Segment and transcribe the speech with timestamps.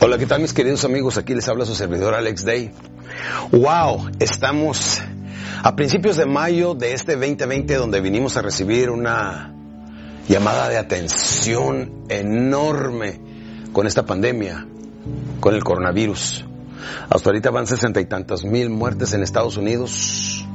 [0.00, 1.18] Hola, ¿qué tal mis queridos amigos?
[1.18, 2.70] Aquí les habla su servidor Alex Day.
[3.50, 5.02] Wow, estamos
[5.60, 9.52] a principios de mayo de este 2020 donde vinimos a recibir una
[10.28, 13.20] llamada de atención enorme
[13.72, 14.68] con esta pandemia,
[15.40, 16.44] con el coronavirus.
[17.10, 20.46] Hasta ahorita van sesenta y tantas mil muertes en Estados Unidos,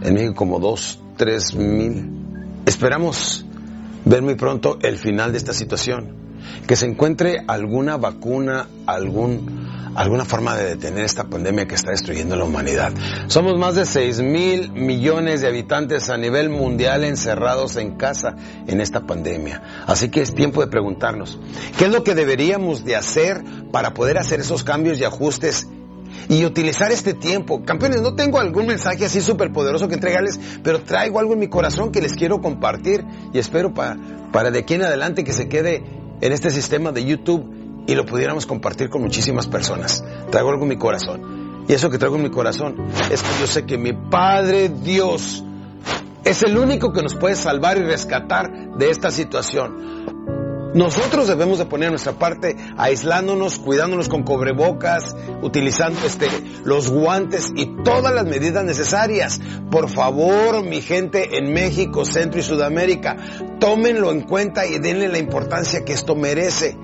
[0.00, 2.62] en México como dos, tres mil.
[2.64, 3.44] Esperamos
[4.06, 6.25] ver muy pronto el final de esta situación,
[6.66, 12.36] que se encuentre alguna vacuna, algún, alguna forma de detener esta pandemia que está destruyendo
[12.36, 12.92] la humanidad.
[13.28, 18.36] Somos más de 6 mil millones de habitantes a nivel mundial encerrados en casa
[18.66, 19.62] en esta pandemia.
[19.86, 21.38] Así que es tiempo de preguntarnos,
[21.78, 23.42] ¿qué es lo que deberíamos de hacer
[23.72, 25.68] para poder hacer esos cambios y ajustes
[26.28, 27.62] y utilizar este tiempo.
[27.64, 31.48] Campeones, no tengo algún mensaje así súper poderoso que entregarles, pero traigo algo en mi
[31.48, 33.96] corazón que les quiero compartir y espero para,
[34.32, 35.82] para de aquí en adelante que se quede
[36.20, 40.04] en este sistema de YouTube y lo pudiéramos compartir con muchísimas personas.
[40.30, 41.64] Traigo algo en mi corazón.
[41.68, 42.76] Y eso que traigo en mi corazón
[43.10, 45.44] es que yo sé que mi Padre Dios
[46.24, 49.95] es el único que nos puede salvar y rescatar de esta situación.
[50.76, 56.28] Nosotros debemos de poner nuestra parte aislándonos, cuidándonos con cobrebocas, utilizando este,
[56.64, 59.40] los guantes y todas las medidas necesarias.
[59.70, 63.16] Por favor, mi gente en México, Centro y Sudamérica,
[63.58, 66.76] tómenlo en cuenta y denle la importancia que esto merece.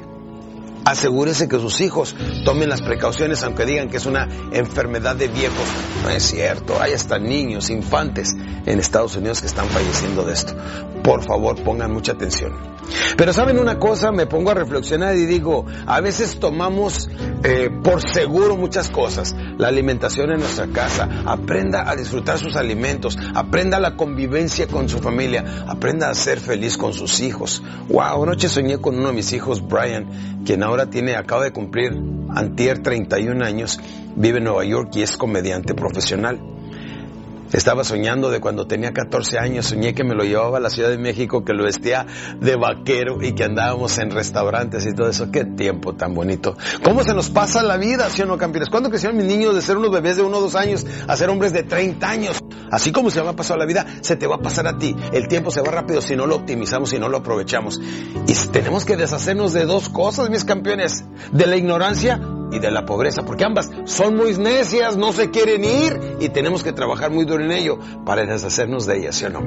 [0.86, 2.16] Asegúrese que sus hijos
[2.46, 5.66] tomen las precauciones aunque digan que es una enfermedad de viejos.
[6.02, 10.54] No es cierto, hay hasta niños, infantes en Estados Unidos que están falleciendo de esto.
[11.02, 12.72] Por favor, pongan mucha atención.
[13.16, 17.08] Pero saben una cosa, me pongo a reflexionar y digo, a veces tomamos
[17.44, 19.34] eh, por seguro muchas cosas.
[19.58, 24.98] La alimentación en nuestra casa, aprenda a disfrutar sus alimentos, aprenda la convivencia con su
[24.98, 27.62] familia, aprenda a ser feliz con sus hijos.
[27.88, 31.92] Wow, anoche soñé con uno de mis hijos, Brian, quien ahora tiene, acaba de cumplir
[32.34, 33.80] antier 31 años,
[34.16, 36.51] vive en Nueva York y es comediante profesional.
[37.52, 40.88] Estaba soñando de cuando tenía 14 años, soñé que me lo llevaba a la Ciudad
[40.88, 42.06] de México, que lo vestía
[42.40, 45.30] de vaquero y que andábamos en restaurantes y todo eso.
[45.30, 46.56] Qué tiempo tan bonito.
[46.82, 48.70] ¿Cómo se nos pasa la vida, sí o no, campeones?
[48.70, 51.28] ¿Cuándo crecieron mis niños de ser unos bebés de uno o dos años a ser
[51.28, 52.42] hombres de 30 años?
[52.70, 54.96] Así como se me ha pasado la vida, se te va a pasar a ti.
[55.12, 57.78] El tiempo se va rápido si no lo optimizamos, si no lo aprovechamos.
[58.26, 61.04] Y tenemos que deshacernos de dos cosas, mis campeones.
[61.32, 62.18] De la ignorancia
[62.52, 66.62] y de la pobreza, porque ambas son muy necias, no se quieren ir y tenemos
[66.62, 69.40] que trabajar muy duro en ello para deshacernos de ellas, ¿sí o no?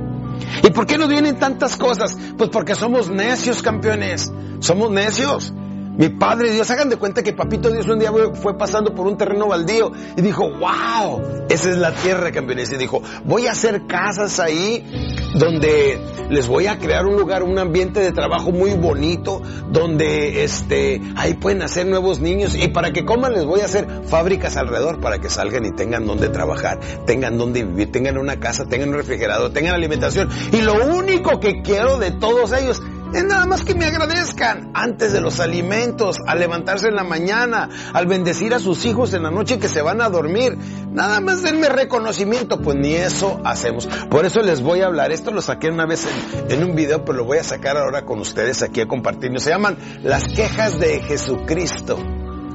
[0.63, 2.17] ¿Y por qué nos vienen tantas cosas?
[2.37, 4.31] Pues porque somos necios, campeones.
[4.59, 5.53] Somos necios.
[5.97, 9.17] Mi padre Dios, hagan de cuenta que papito Dios un día fue pasando por un
[9.17, 12.69] terreno baldío y dijo, wow, esa es la tierra, campeones.
[12.73, 15.99] Y dijo, voy a hacer casas ahí donde
[16.29, 21.33] les voy a crear un lugar, un ambiente de trabajo muy bonito, donde este, ahí
[21.33, 25.19] pueden hacer nuevos niños y para que coman les voy a hacer fábricas alrededor para
[25.19, 29.51] que salgan y tengan donde trabajar, tengan donde vivir, tengan una casa, tengan un refrigerador,
[29.51, 30.29] tengan alimentación.
[30.51, 32.81] Y lo único que quiero de todos ellos
[33.15, 37.69] Es nada más que me agradezcan antes de los alimentos, al levantarse en la mañana,
[37.93, 40.57] al bendecir a sus hijos en la noche que se van a dormir.
[40.91, 43.87] Nada más denme reconocimiento, pues ni eso hacemos.
[44.09, 45.13] Por eso les voy a hablar.
[45.13, 46.05] Esto lo saqué una vez
[46.49, 49.31] en, un video, pero lo voy a sacar ahora con ustedes aquí a compartir.
[49.39, 51.97] Se llaman las quejas de Jesucristo.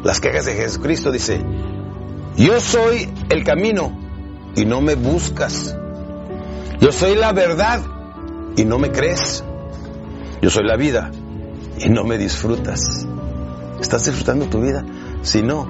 [0.05, 1.43] Las quejas de Jesucristo dice,
[2.37, 3.99] yo soy el camino
[4.55, 5.75] y no me buscas.
[6.81, 7.81] Yo soy la verdad
[8.57, 9.43] y no me crees.
[10.43, 11.11] Yo soy la vida
[11.79, 13.07] y no me disfrutas.
[13.81, 14.85] ¿Estás disfrutando tu vida?
[15.23, 15.69] Si no,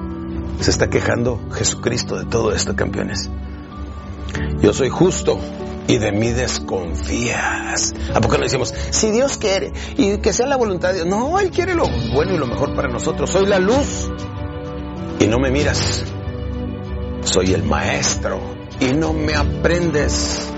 [0.60, 3.30] se está quejando Jesucristo de todo esto, campeones.
[4.60, 5.38] Yo soy justo
[5.88, 7.94] y de mí desconfías.
[8.14, 11.06] ¿A poco no decimos, si Dios quiere y que sea la voluntad de Dios?
[11.06, 13.30] No, Él quiere lo bueno y lo mejor para nosotros.
[13.30, 14.10] Soy la luz
[15.18, 16.04] y no me miras.
[17.22, 18.40] Soy el maestro
[18.78, 20.48] y no me aprendes.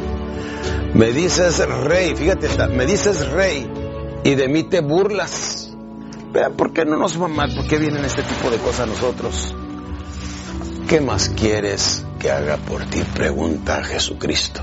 [0.93, 3.72] Me dices rey, fíjate, me dices rey
[4.25, 5.73] y de mí te burlas.
[6.33, 7.55] Vean, ¿por qué no nos va mal?
[7.55, 9.55] ¿Por qué vienen este tipo de cosas a nosotros?
[10.89, 13.03] ¿Qué más quieres que haga por ti?
[13.15, 14.63] Pregunta Jesucristo.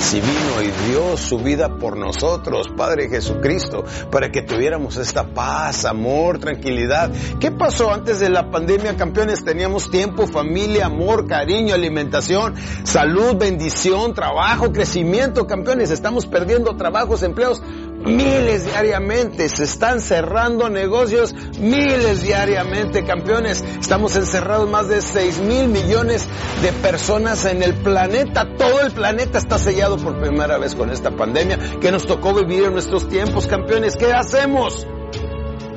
[0.00, 5.84] Si vino y dio su vida por nosotros, Padre Jesucristo, para que tuviéramos esta paz,
[5.84, 7.12] amor, tranquilidad.
[7.40, 9.44] ¿Qué pasó antes de la pandemia, campeones?
[9.44, 12.54] Teníamos tiempo, familia, amor, cariño, alimentación,
[12.84, 15.90] salud, bendición, trabajo, crecimiento, campeones.
[15.90, 17.62] Estamos perdiendo trabajos, empleos
[18.04, 23.62] miles diariamente, se están cerrando negocios miles diariamente, campeones.
[23.80, 26.28] Estamos encerrados más de 6 mil millones
[26.62, 28.56] de personas en el planeta.
[28.56, 32.64] Todo el planeta está sellado por primera vez con esta pandemia que nos tocó vivir
[32.64, 33.96] en nuestros tiempos, campeones.
[33.96, 34.86] ¿Qué hacemos?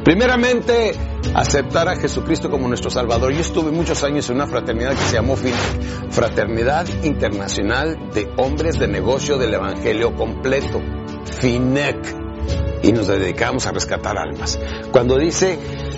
[0.04, 0.94] Primeramente,
[1.36, 3.34] aceptar a Jesucristo como nuestro Salvador.
[3.34, 8.80] Yo estuve muchos años en una fraternidad que se llamó FINEC, Fraternidad Internacional de Hombres
[8.80, 10.82] de Negocio del Evangelio Completo,
[11.26, 12.22] FINEC,
[12.84, 14.60] y nos dedicamos a rescatar almas.
[14.92, 15.58] Cuando dice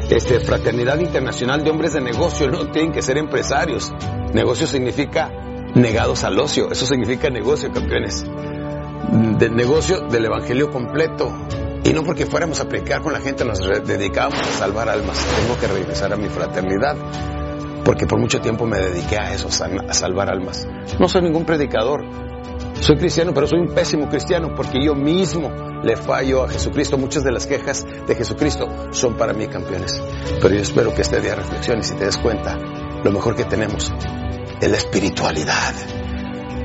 [0.10, 3.92] este, Fraternidad Internacional de Hombres de Negocio, no tienen que ser empresarios.
[4.34, 5.32] Negocio significa
[5.76, 8.26] negados al ocio, eso significa negocio, campeones.
[9.38, 11.32] Del negocio del Evangelio completo,
[11.84, 15.24] y no porque fuéramos a predicar con la gente, nos dedicábamos a salvar almas.
[15.42, 16.96] Tengo que regresar a mi fraternidad,
[17.84, 20.68] porque por mucho tiempo me dediqué a eso, a salvar almas.
[21.00, 22.06] No soy ningún predicador.
[22.84, 25.50] Soy cristiano, pero soy un pésimo cristiano porque yo mismo
[25.84, 26.98] le fallo a Jesucristo.
[26.98, 30.04] Muchas de las quejas de Jesucristo son para mí campeones.
[30.42, 32.58] Pero yo espero que este día reflexiones y te des cuenta
[33.02, 33.90] lo mejor que tenemos
[34.60, 35.74] es la espiritualidad.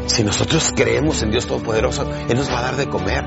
[0.07, 3.25] Si nosotros creemos en Dios Todopoderoso, Él nos va a dar de comer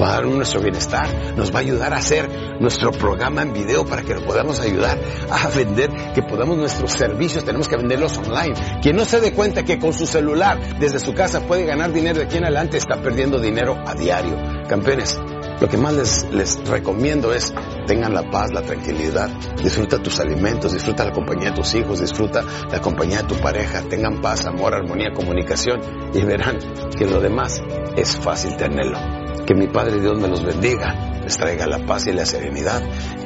[0.00, 2.28] va a dar nuestro bienestar, nos va a ayudar a hacer
[2.60, 4.98] nuestro programa en video para que lo podamos ayudar
[5.30, 8.54] a vender, que podamos nuestros servicios, tenemos que venderlos online.
[8.82, 12.18] Quien no se dé cuenta que con su celular desde su casa puede ganar dinero
[12.18, 14.36] de aquí en adelante está perdiendo dinero a diario.
[14.68, 15.18] Campeones,
[15.60, 17.52] lo que más les, les recomiendo es
[17.88, 19.30] tengan la paz, la tranquilidad,
[19.62, 23.82] disfruta tus alimentos, disfruta la compañía de tus hijos, disfruta la compañía de tu pareja,
[23.88, 25.80] tengan paz, amor, armonía, comunicación
[26.12, 26.58] y verán
[26.96, 27.60] que lo demás
[27.96, 28.98] es fácil tenerlo.
[29.46, 32.82] Que mi Padre Dios me los bendiga, les traiga la paz y la serenidad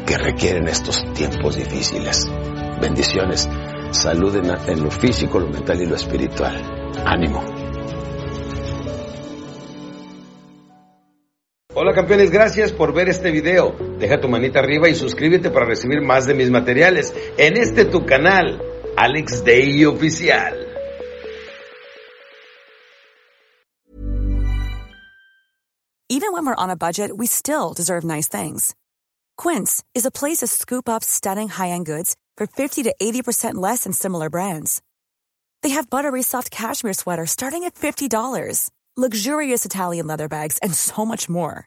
[0.06, 2.30] que requieren estos tiempos difíciles.
[2.80, 3.48] Bendiciones,
[3.90, 6.56] salud en, lo físico, lo mental y lo espiritual.
[7.04, 7.51] Ánimo.
[11.84, 13.74] Hola campeones, gracias por ver este video.
[13.98, 18.06] Deja tu manita arriba y suscríbete para recibir más de mis materiales en este tu
[18.06, 18.62] canal,
[18.96, 20.54] Alex Day Oficial.
[26.08, 28.76] Even when we're on a budget, we still deserve nice things.
[29.36, 33.82] Quince is a place to scoop up stunning high-end goods for 50 to 80% less
[33.82, 34.80] than similar brands.
[35.64, 41.04] They have buttery soft cashmere sweaters starting at $50, luxurious Italian leather bags, and so
[41.04, 41.66] much more.